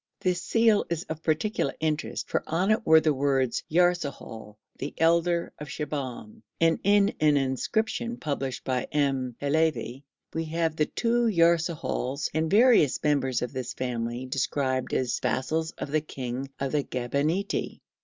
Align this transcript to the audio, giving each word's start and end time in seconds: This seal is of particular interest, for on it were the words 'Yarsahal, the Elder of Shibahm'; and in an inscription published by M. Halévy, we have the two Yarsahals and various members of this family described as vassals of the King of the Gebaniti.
This 0.19 0.41
seal 0.41 0.83
is 0.89 1.03
of 1.09 1.21
particular 1.21 1.75
interest, 1.79 2.27
for 2.27 2.43
on 2.47 2.71
it 2.71 2.83
were 2.87 3.01
the 3.01 3.13
words 3.13 3.61
'Yarsahal, 3.69 4.57
the 4.79 4.95
Elder 4.97 5.53
of 5.59 5.67
Shibahm'; 5.69 6.41
and 6.59 6.79
in 6.83 7.13
an 7.19 7.37
inscription 7.37 8.17
published 8.17 8.63
by 8.63 8.85
M. 8.91 9.35
Halévy, 9.39 10.01
we 10.33 10.45
have 10.45 10.75
the 10.75 10.87
two 10.87 11.25
Yarsahals 11.27 12.31
and 12.33 12.49
various 12.49 13.03
members 13.03 13.43
of 13.43 13.53
this 13.53 13.75
family 13.75 14.25
described 14.25 14.95
as 14.95 15.19
vassals 15.19 15.69
of 15.77 15.91
the 15.91 16.01
King 16.01 16.49
of 16.59 16.71
the 16.71 16.81
Gebaniti. 16.83 17.81